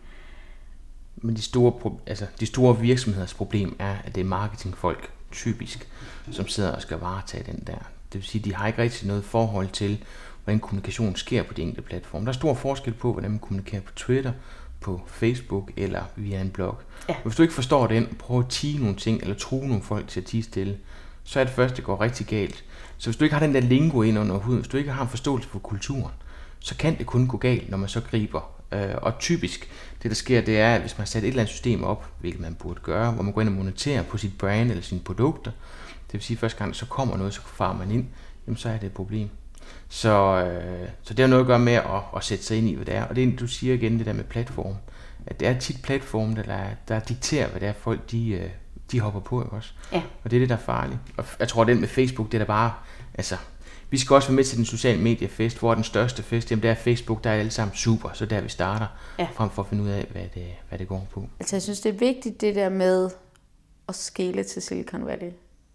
[1.15, 1.73] Men de store,
[2.07, 5.87] altså, de store virksomheders problem er, at det er marketingfolk, typisk,
[6.31, 7.89] som sidder og skal varetage den der.
[8.13, 10.03] Det vil sige, at de har ikke rigtig noget forhold til,
[10.43, 12.25] hvordan kommunikation sker på de enkelte platforme.
[12.25, 14.31] Der er stor forskel på, hvordan man kommunikerer på Twitter,
[14.81, 16.77] på Facebook eller via en blog.
[17.09, 17.15] Ja.
[17.23, 20.19] Hvis du ikke forstår den, prøv at tige nogle ting, eller true nogle folk til
[20.19, 20.77] at tige stille,
[21.23, 22.63] så er det først, det går rigtig galt.
[22.97, 25.03] Så hvis du ikke har den der lingo ind under huden, hvis du ikke har
[25.03, 26.13] en forståelse for kulturen,
[26.59, 28.51] så kan det kun gå galt, når man så griber.
[28.71, 29.69] Øh, og typisk,
[30.03, 32.41] det der sker, det er, at hvis man sætter et eller andet system op, hvilket
[32.41, 35.51] man burde gøre, hvor man går ind og moniterer på sit brand eller sine produkter,
[36.11, 38.05] det vil sige, at første gang så kommer noget, så farer man ind,
[38.47, 39.29] jamen så er det et problem.
[39.89, 40.09] Så,
[40.45, 41.83] øh, så det har noget at gøre med at,
[42.15, 43.03] at sætte sig ind i, hvad det er.
[43.03, 44.75] Og det er, du siger igen, det der med platform.
[45.25, 48.49] At det er tit platform, der, der dikterer, hvad det er, folk de, øh,
[48.91, 49.73] de hopper på også.
[49.93, 50.01] Ja.
[50.23, 50.99] Og det er det, der er farligt.
[51.17, 52.73] Og jeg tror, den med Facebook, det er der bare...
[53.13, 53.37] Altså,
[53.89, 56.69] vi skal også være med til den sociale mediefest, hvor den største fest, jamen det
[56.69, 58.87] er Facebook, der er alle sammen super, så der vi starter,
[59.19, 59.27] Ja.
[59.33, 61.27] frem for at finde ud af, hvad det, hvad det går på.
[61.39, 63.09] Altså, jeg synes, det er vigtigt det der med
[63.89, 65.31] at skele til Silicon Valley.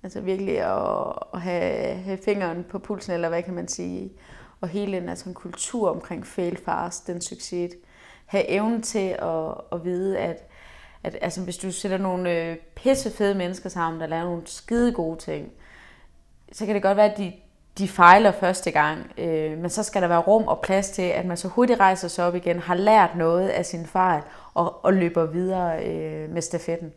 [0.07, 4.13] Altså virkelig at, at have, have fingeren på pulsen, eller hvad kan man sige.
[4.61, 7.73] Og hele den altså, en kultur omkring fail fast, den succes.
[8.27, 10.49] Have evnen til at, at vide, at,
[11.03, 15.19] at altså, hvis du sætter nogle øh, pissefede mennesker sammen, der laver nogle skide gode
[15.19, 15.53] ting,
[16.53, 17.33] så kan det godt være, at de,
[17.79, 21.27] de fejler første gang, øh, men så skal der være rum og plads til, at
[21.27, 24.23] man så hurtigt rejser sig op igen, har lært noget af sin fejl
[24.55, 26.93] og, og løber videre øh, med stafetten.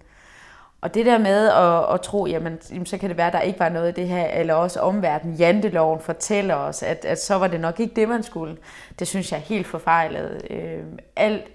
[0.81, 3.41] Og det der med at, at tro, jamen, jamen, så kan det være, at der
[3.41, 7.35] ikke var noget af det her, eller også omverdenen, janteloven fortæller os, at, at så
[7.35, 8.57] var det nok ikke det, man skulle.
[8.99, 10.41] Det synes jeg er helt forfejlet.
[10.49, 10.83] Øh,
[11.15, 11.45] alt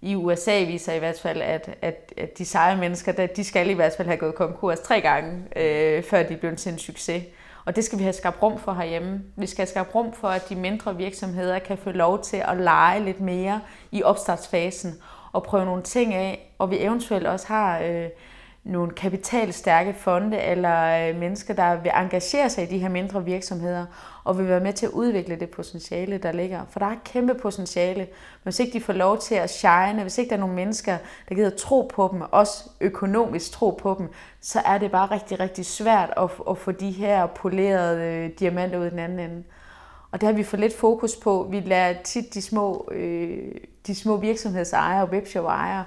[0.00, 3.70] i USA viser i hvert fald, at, at, at de seje mennesker, der, de skal
[3.70, 7.22] i hvert fald have gået konkurs tre gange, øh, før de blev til en succes.
[7.64, 9.22] Og det skal vi have skabt rum for herhjemme.
[9.36, 12.56] Vi skal have skabt rum for, at de mindre virksomheder kan få lov til at
[12.56, 13.60] lege lidt mere
[13.92, 14.94] i opstartsfasen
[15.32, 18.06] og prøve nogle ting af, og vi eventuelt også har øh,
[18.68, 23.86] nogle kapitalstærke fonde eller øh, mennesker, der vil engagere sig i de her mindre virksomheder
[24.24, 26.60] og vil være med til at udvikle det potentiale, der ligger.
[26.70, 28.08] For der er et kæmpe potentiale, men
[28.42, 30.96] hvis ikke de får lov til at shine, hvis ikke der er nogle mennesker,
[31.28, 34.08] der gider tro på dem, også økonomisk tro på dem,
[34.40, 38.78] så er det bare rigtig, rigtig svært at, at få de her polerede øh, diamanter
[38.78, 39.42] ud i den anden ende.
[40.12, 41.48] Og det har vi for lidt fokus på.
[41.50, 43.54] Vi lader tit de små, øh,
[43.86, 45.84] de små virksomhedsejere og webshop-ejere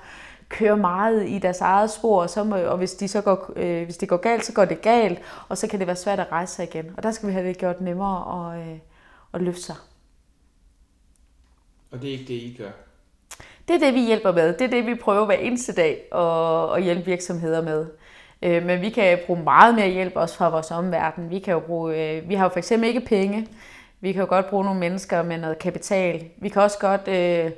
[0.51, 3.83] køre meget i deres eget spor, og, så må, og hvis, de så går, øh,
[3.83, 6.31] hvis det går galt, så går det galt, og så kan det være svært at
[6.31, 6.93] rejse sig igen.
[6.97, 8.77] Og der skal vi have det gjort nemmere at, øh,
[9.33, 9.75] at løfte sig.
[11.91, 12.71] Og det er ikke det, I gør?
[13.67, 14.53] Det er det, vi hjælper med.
[14.53, 17.85] Det er det, vi prøver hver eneste dag at, at hjælpe virksomheder med.
[18.41, 21.29] Øh, Men vi kan bruge meget mere hjælp også fra vores omverden.
[21.29, 23.47] Vi, kan jo bruge, øh, vi har jo for eksempel ikke penge.
[24.01, 26.25] Vi kan jo godt bruge nogle mennesker med noget kapital.
[26.37, 27.51] Vi kan også godt, øh,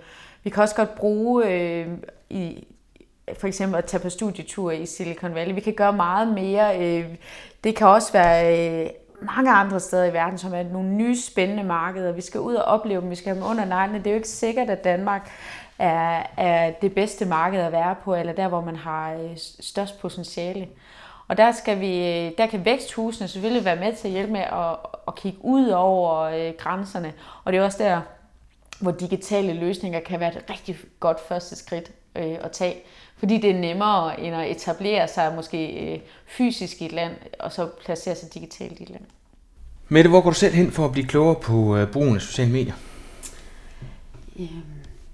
[0.43, 1.87] vi kan også godt bruge øh,
[2.29, 2.67] i,
[3.37, 5.55] for eksempel at tage på studietur i Silicon Valley.
[5.55, 6.81] Vi kan gøre meget mere.
[6.81, 7.05] Øh,
[7.63, 8.89] det kan også være øh,
[9.21, 12.11] mange andre steder i verden, som er nogle nye spændende markeder.
[12.11, 13.09] Vi skal ud og opleve dem.
[13.09, 13.99] Vi skal have dem under neglene.
[13.99, 15.31] Det er jo ikke sikkert, at Danmark
[15.79, 19.99] er, er det bedste marked at være på, eller der, hvor man har øh, størst
[19.99, 20.67] potentiale.
[21.27, 24.77] Og der, skal vi, der kan væksthusene selvfølgelig være med til at hjælpe med at,
[25.07, 27.13] at kigge ud over grænserne.
[27.43, 28.01] Og det er også der,
[28.79, 32.75] hvor digitale løsninger kan være et rigtig godt første skridt øh, at tage.
[33.23, 37.51] Fordi det er nemmere end at etablere sig måske øh, fysisk i et land, og
[37.51, 39.03] så placere sig digitalt i et land.
[39.89, 42.51] Mette, hvor går du selv hen for at blive klogere på øh, brugen af sociale
[42.51, 42.73] medier?
[44.35, 44.63] Jamen,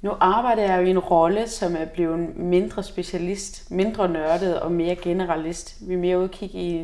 [0.01, 4.71] nu arbejder jeg jo i en rolle, som er blevet mindre specialist, mindre nørdet og
[4.71, 5.77] mere generalist.
[5.81, 6.83] Vi er mere ude at kigge i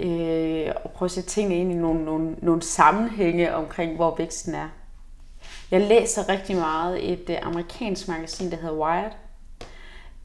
[0.00, 4.54] øh, og prøve at sætte tingene ind i nogle, nogle, nogle sammenhænge omkring, hvor væksten
[4.54, 4.68] er.
[5.70, 9.10] Jeg læser rigtig meget et øh, amerikansk magasin, der hedder Wired,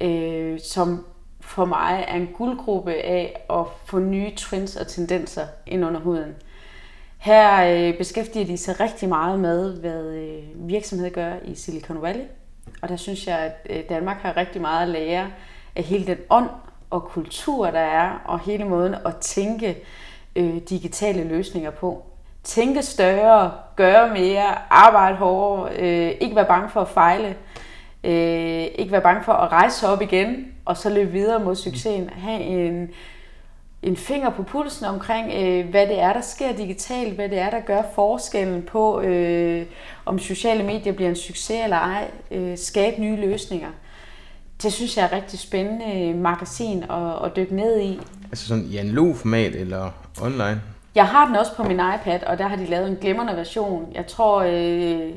[0.02, 1.06] øh, som
[1.42, 6.36] for mig er en guldgruppe af at få nye trends og tendenser ind under huden.
[7.18, 12.26] Her øh, beskæftiger de sig rigtig meget med, hvad øh, virksomheder gør i Silicon Valley.
[12.82, 15.28] Og der synes jeg, at øh, Danmark har rigtig meget at lære
[15.76, 16.50] af hele den ånd
[16.90, 19.78] og kultur, der er, og hele måden at tænke
[20.36, 22.06] øh, digitale løsninger på.
[22.44, 27.36] Tænke større, gøre mere, arbejde hårdere, øh, ikke være bange for at fejle,
[28.04, 31.56] øh, ikke være bange for at rejse sig op igen, og så løbe videre mod
[31.56, 32.10] succesen.
[32.10, 32.90] Have en,
[33.84, 37.50] en finger på pulsen omkring, øh, hvad det er, der sker digitalt, hvad det er,
[37.50, 39.66] der gør forskellen på, øh,
[40.06, 43.70] om sociale medier bliver en succes eller ej, øh, skabe nye løsninger.
[44.64, 48.00] Det synes jeg er et rigtig spændende magasin at, at dykke ned i.
[48.24, 50.62] Altså sådan i analog format eller online?
[50.96, 53.92] Jeg har den også på min iPad, og der har de lavet en glimrende version.
[53.96, 55.12] Jeg tror, øh, øh,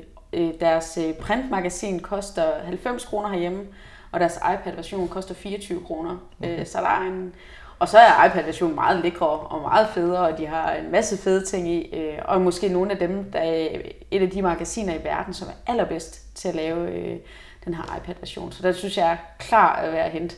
[0.60, 3.62] deres øh, printmagasin koster 90 kroner herhjemme,
[4.12, 6.16] og deres iPad-version koster 24 kroner.
[6.40, 6.64] Okay.
[6.64, 7.34] Så der er en,
[7.78, 11.44] og så er iPad-versionen meget lækre og meget federe, og de har en masse fede
[11.44, 11.94] ting i.
[11.96, 13.68] øh, Og måske nogle af dem, der er
[14.10, 17.16] et af de magasiner i verden, som er allerbedst til at lave øh,
[17.64, 18.52] den her iPad-version.
[18.52, 20.36] Så den synes jeg er klar at være hente.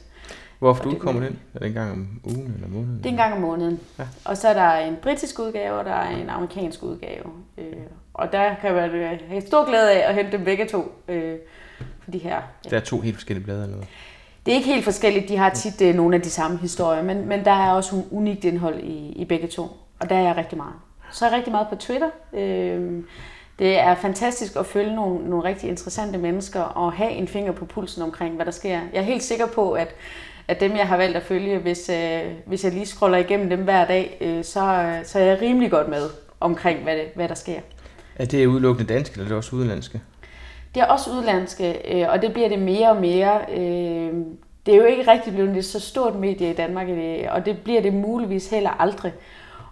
[0.58, 1.38] Hvorfor du kommer den?
[1.54, 2.98] Er det en gang om ugen eller måneden?
[2.98, 3.80] Det er en gang om måneden.
[3.98, 4.04] Ja.
[4.24, 7.24] Og så er der en britisk udgave, og der er en amerikansk udgave.
[7.58, 7.72] Øh,
[8.14, 8.90] og der kan man
[9.28, 10.92] have stor glæde af at hente dem begge to.
[11.08, 11.34] Øh,
[12.04, 12.70] for de her, ja.
[12.70, 13.88] Der er to helt forskellige blade eller noget?
[14.46, 15.28] Det er ikke helt forskelligt.
[15.28, 18.14] De har tit øh, nogle af de samme historier, men, men der er også un-
[18.14, 19.66] unikt indhold i, i begge to.
[20.00, 20.74] Og der er jeg rigtig meget.
[21.12, 22.08] Så er jeg rigtig meget på Twitter.
[22.32, 23.02] Øh,
[23.58, 27.64] det er fantastisk at følge nogle, nogle rigtig interessante mennesker og have en finger på
[27.64, 28.70] pulsen omkring, hvad der sker.
[28.70, 29.94] Jeg er helt sikker på, at,
[30.48, 33.64] at dem, jeg har valgt at følge, hvis, øh, hvis jeg lige scroller igennem dem
[33.64, 37.34] hver dag, øh, så, så er jeg rimelig godt med omkring, hvad, det, hvad der
[37.34, 37.60] sker.
[38.16, 40.00] Er det udelukkende danske, eller er det også udenlandske?
[40.74, 43.40] Det er også udlandske, øh, og det bliver det mere og mere.
[43.50, 44.12] Øh,
[44.66, 46.86] det er jo ikke rigtig blevet et så stort medie i Danmark,
[47.30, 49.12] og det bliver det muligvis heller aldrig.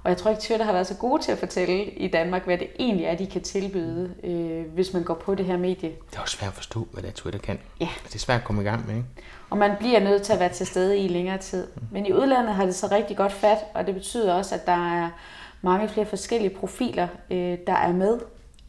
[0.05, 2.59] Og jeg tror ikke, Twitter har været så gode til at fortælle i Danmark, hvad
[2.59, 5.89] det egentlig er, de kan tilbyde, øh, hvis man går på det her medie.
[6.11, 7.59] Det er også svært at forstå, hvad det er, Twitter kan.
[7.81, 7.89] Ja.
[8.07, 9.09] Det er svært at komme i gang med, ikke?
[9.53, 11.67] Og man bliver nødt til at være til stede i længere tid.
[11.75, 11.83] Mm.
[11.91, 15.03] Men i udlandet har det så rigtig godt fat, og det betyder også, at der
[15.03, 15.09] er
[15.63, 18.19] mange flere forskellige profiler, øh, der er med,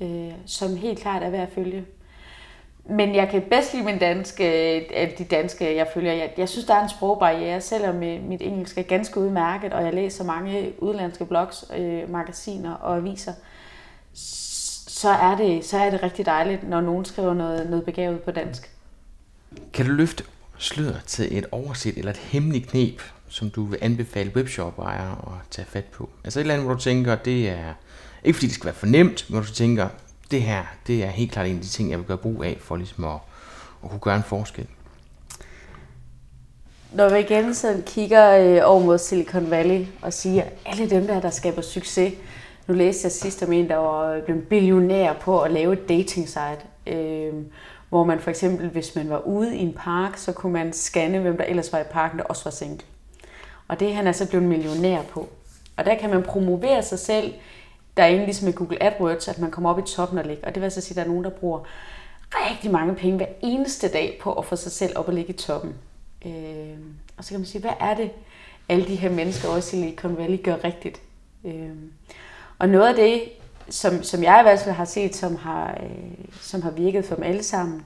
[0.02, 1.86] øh, som helt klart er værd at følge.
[2.86, 4.44] Men jeg kan bedst lide min danske,
[4.96, 6.14] af de danske, jeg følger.
[6.14, 9.94] Jeg, jeg synes, der er en sprogbarriere, selvom mit engelsk er ganske udmærket, og jeg
[9.94, 13.34] læser mange udlandske blogs, øh, magasiner og aviser,
[14.88, 18.32] så er, det, så er det rigtig dejligt, når nogen skriver noget, noget begavet på
[18.32, 18.72] dansk.
[19.74, 20.24] Kan du løfte
[20.64, 25.66] slør til et overset eller et hemmeligt knep, som du vil anbefale webshop-ejere at tage
[25.66, 26.10] fat på?
[26.24, 27.74] Altså et eller andet, hvor du tænker, det er
[28.24, 29.88] ikke fordi det skal være for nemt, men hvor du tænker,
[30.32, 32.58] det her, det er helt klart en af de ting, jeg vil gøre brug af,
[32.62, 33.18] for ligesom at,
[33.84, 34.68] at kunne gøre en forskel.
[36.94, 41.22] Når vi igen sådan kigger øh, over mod Silicon Valley og siger, alle dem der,
[41.22, 42.14] der skaber succes,
[42.68, 45.90] nu læste jeg sidst om en, der var øh, blevet billionær på at lave et
[45.90, 47.34] dating site, øh,
[47.94, 51.20] hvor man for eksempel, hvis man var ude i en park, så kunne man scanne,
[51.20, 52.86] hvem der ellers var i parken, der også var single.
[53.68, 55.30] Og det er han altså blevet millionær på.
[55.78, 57.34] Og der kan man promovere sig selv
[57.98, 60.48] der er egentlig ligesom med Google AdWords, at man kommer op i toppen og ligger.
[60.48, 61.60] Og det vil altså sige, at der er nogen, der bruger
[62.32, 65.38] rigtig mange penge hver eneste dag på at få sig selv op og ligge i
[65.38, 65.76] toppen.
[66.26, 66.78] Øh,
[67.18, 68.12] og så kan man sige, hvad er det,
[68.70, 71.02] alle de her mennesker også i Silicon Valley gør rigtigt?
[71.46, 71.70] Øh,
[72.60, 73.22] og noget af det,
[73.70, 77.16] som, som jeg i hvert fald har set, som har, øh, som har virket for
[77.16, 77.86] dem alle sammen,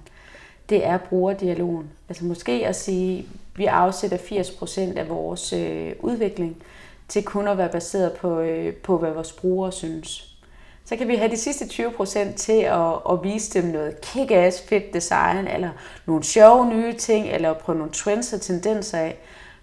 [0.70, 1.90] det er brugerdialogen.
[2.10, 6.64] Altså måske at sige, at vi afsætter 80% af vores øh, udvikling
[7.08, 10.38] til kun at være baseret på, øh, på hvad vores brugere synes.
[10.86, 14.94] Så kan vi have de sidste 20% til at, at vise dem noget kick-ass fedt
[14.94, 15.70] design, eller
[16.06, 19.18] nogle sjove nye ting, eller prøve nogle trends og tendenser af.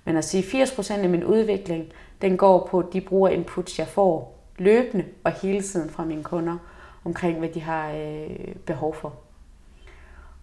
[0.05, 1.85] Men at sige, 80% af min udvikling,
[2.23, 6.57] den går på de bruger inputs, jeg får løbende og hele tiden fra mine kunder,
[7.05, 9.15] omkring hvad de har øh, behov for.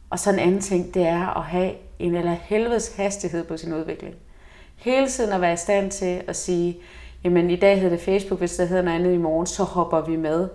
[0.10, 3.74] Og så en anden ting, det er at have en eller helvedes hastighed på sin
[3.74, 4.15] udvikling
[4.82, 6.78] hele tiden at være i stand til at sige,
[7.24, 10.02] jamen i dag hedder det Facebook, hvis det hedder noget andet i morgen, så hopper
[10.02, 10.47] vi med.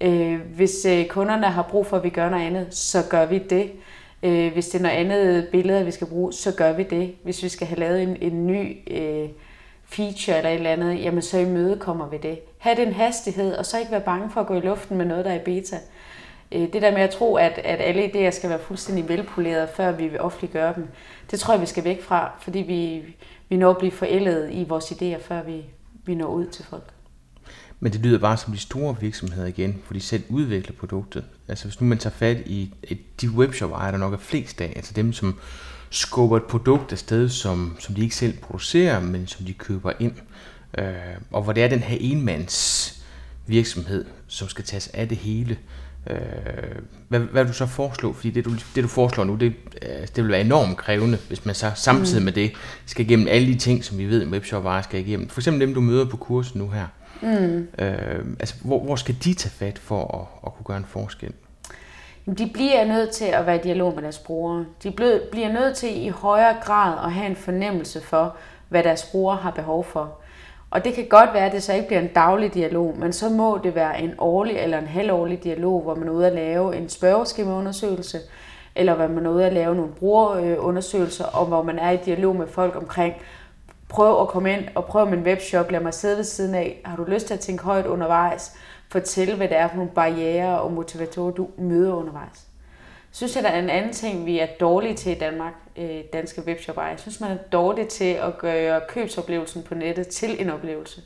[0.00, 3.38] Øh, hvis øh, kunderne har brug for, at vi gør noget andet, så gør vi
[3.38, 3.70] det.
[4.22, 7.14] Øh, hvis det er noget andet billede, vi skal bruge, så gør vi det.
[7.22, 9.28] Hvis vi skal have lavet en, en ny øh,
[9.88, 12.38] feature eller et eller andet, jamen så imødekommer vi det.
[12.58, 15.24] Ha' den hastighed, og så ikke være bange for at gå i luften med noget,
[15.24, 15.78] der er i beta.
[16.52, 19.92] Øh, det der med at tro, at, at alle idéer skal være fuldstændig velpolerede, før
[19.92, 20.88] vi vil offentliggøre dem,
[21.30, 23.02] det tror jeg, vi skal væk fra, fordi vi,
[23.48, 25.64] vi når at blive forældet i vores idéer, før vi,
[26.04, 26.92] vi når ud til folk.
[27.80, 31.24] Men det lyder bare som de store virksomheder igen, hvor de selv udvikler produktet.
[31.48, 32.70] Altså hvis nu man tager fat i
[33.20, 35.38] de webshop ejere, der nok er flest af, altså dem, som
[35.90, 40.12] skubber et produkt afsted, som, som de ikke selv producerer, men som de køber ind.
[40.78, 40.84] Øh,
[41.30, 42.92] og hvor det er den her enmands
[43.46, 45.58] virksomhed, som skal tages af det hele.
[46.10, 46.18] Øh,
[47.08, 48.12] hvad, hvad vil du så foreslå?
[48.12, 51.44] Fordi det du, det, du foreslår nu, det, øh, det vil være enormt krævende, hvis
[51.44, 52.24] man så samtidig mm.
[52.24, 52.52] med det
[52.86, 55.28] skal igennem alle de ting, som vi ved, en webshop skal igennem.
[55.28, 56.86] For eksempel dem, du møder på kursen nu her.
[57.22, 57.68] Mm.
[57.84, 61.32] Øh, altså, hvor, hvor skal de tage fat for at, at kunne gøre en forskel?
[62.26, 64.64] De bliver nødt til at være i dialog med deres brugere.
[64.82, 64.90] De
[65.30, 68.36] bliver nødt til i højere grad at have en fornemmelse for,
[68.68, 70.12] hvad deres brugere har behov for.
[70.70, 73.28] Og det kan godt være, at det så ikke bliver en daglig dialog, men så
[73.28, 76.76] må det være en årlig eller en halvårlig dialog, hvor man er ude at lave
[76.76, 78.18] en spørgeskemaundersøgelse,
[78.74, 82.36] eller hvor man er ude at lave nogle brugerundersøgelser, og hvor man er i dialog
[82.36, 83.14] med folk omkring,
[83.88, 86.96] prøv at komme ind og prøv min webshop, lad mig sidde ved siden af, har
[86.96, 88.56] du lyst til at tænke højt undervejs,
[88.88, 92.46] fortæl hvad det er for nogle barriere og motivatorer, du møder undervejs
[93.16, 96.42] synes jeg, der er en anden ting, vi er dårlige til i Danmark, øh, danske
[96.46, 101.02] webshop Jeg synes, man er dårlig til at gøre købsoplevelsen på nettet til en oplevelse.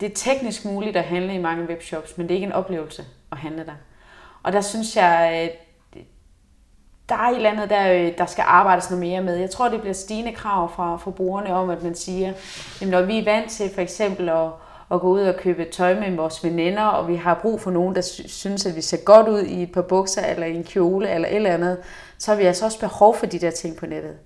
[0.00, 3.04] Det er teknisk muligt at handle i mange webshops, men det er ikke en oplevelse
[3.32, 3.74] at handle der.
[4.42, 5.50] Og der synes jeg,
[5.96, 6.02] øh,
[7.08, 9.36] der er et eller andet, der, øh, der skal arbejdes noget mere med.
[9.36, 12.32] Jeg tror, det bliver stigende krav fra forbrugerne om, at man siger,
[12.82, 14.48] at når vi er vant til for eksempel at,
[14.90, 17.94] at gå ud og købe tøj med vores veninder, og vi har brug for nogen,
[17.94, 21.10] der synes, at vi ser godt ud i et par bukser, eller i en kjole,
[21.10, 21.78] eller et eller andet,
[22.18, 24.16] så har vi altså også behov for de der ting på nettet.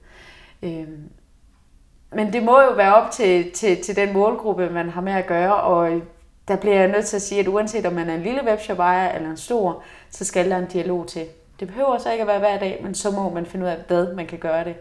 [0.62, 1.10] Øhm,
[2.12, 5.26] men det må jo være op til, til, til den målgruppe, man har med at
[5.26, 6.02] gøre, og
[6.48, 8.78] der bliver jeg nødt til at sige, at uanset om man er en lille webshop
[8.78, 11.26] ejer eller en stor, så skal der en dialog til.
[11.60, 13.76] Det behøver så ikke at være hver dag, men så må man finde ud af,
[13.88, 14.74] hvad man kan gøre det.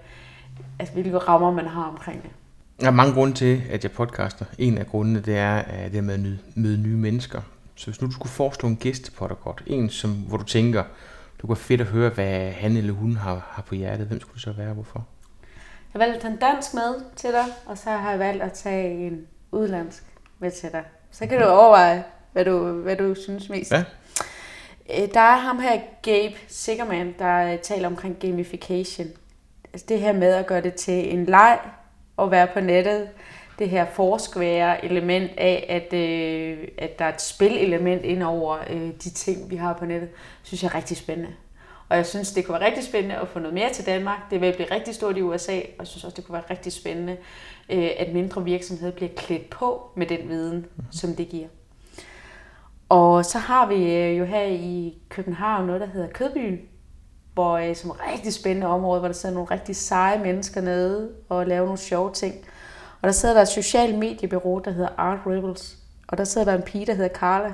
[0.80, 2.32] Altså, hvilke rammer man har omkring det.
[2.80, 4.46] Der er mange grunde til, at jeg podcaster.
[4.58, 6.20] En af grundene, det er at det med at
[6.56, 7.42] møde nye mennesker.
[7.76, 10.84] Så hvis nu du skulle foreslå en gæst til podcast, en som, hvor du tænker,
[11.42, 14.34] du kunne fedt at høre, hvad han eller hun har, har på hjertet, hvem skulle
[14.34, 15.08] det så være, hvorfor?
[15.94, 19.08] Jeg har valgt en dansk med til dig, og så har jeg valgt at tage
[19.08, 20.04] en udlandsk
[20.40, 20.84] med til dig.
[21.12, 23.72] Så kan du overveje, hvad du, hvad du synes mest.
[23.72, 23.84] Ja.
[25.00, 29.08] Øh, der er ham her, Gabe Sickerman, der taler omkring gamification.
[29.74, 31.60] Altså det her med at gøre det til en leg
[32.18, 33.10] og være på nettet.
[33.60, 38.92] Det her forskvære element af, at, øh, at der er et spillelement ind over øh,
[39.04, 40.10] de ting, vi har på nettet,
[40.44, 41.34] synes jeg er rigtig spændende.
[41.90, 44.20] Og jeg synes, det kunne være rigtig spændende at få noget mere til Danmark.
[44.32, 46.74] Det vil blive rigtig stort i USA, og jeg synes også, det kunne være rigtig
[46.74, 47.18] spændende,
[47.70, 50.84] øh, at mindre virksomheder bliver klædt på med den viden, mm.
[50.92, 51.48] som det giver.
[52.90, 56.60] Og så har vi øh, jo her i København noget, der hedder Kødbyen,
[57.34, 61.10] hvor øh, som et rigtig spændende område, hvor der sidder nogle rigtig seje mennesker nede
[61.30, 62.36] og laver nogle sjove ting.
[63.02, 65.78] Og der sidder der et social mediebureau, der hedder Art Rebels.
[66.08, 67.54] Og der sidder der en pige, der hedder Carla.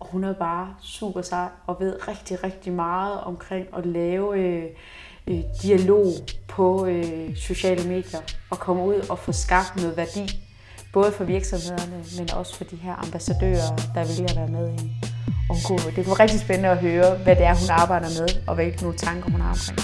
[0.00, 4.64] Og hun er bare super sej og ved rigtig, rigtig meget omkring at lave øh,
[5.26, 6.06] øh, dialog
[6.48, 8.20] på øh, sociale medier
[8.50, 10.42] og komme ud og få skabt noget værdi
[10.92, 15.15] både for virksomhederne, men også for de her ambassadører, der vælger at være med i
[15.50, 15.76] Onko.
[15.96, 18.98] Det kunne rigtig spændende at høre, hvad det er, hun arbejder med, og hvilke nogle
[18.98, 19.78] tanker hun har omkring.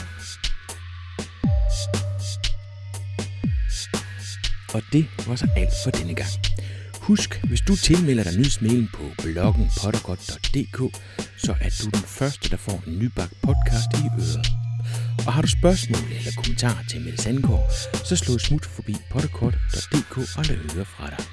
[4.74, 6.30] Og det var så alt for denne gang.
[7.00, 10.78] Husk, hvis du tilmelder dig nyhedsmailen på bloggen pottergodt.dk,
[11.36, 14.46] så er du den første, der får en nybagt podcast i øret.
[15.26, 17.70] Og har du spørgsmål eller kommentarer til Mette Sandgaard,
[18.04, 21.24] så slå smut forbi potterkort.dk og lad høre fra dig.